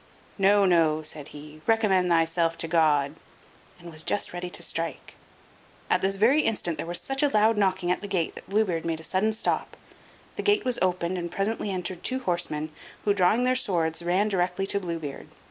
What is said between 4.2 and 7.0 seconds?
ready to strike... At this very instant there was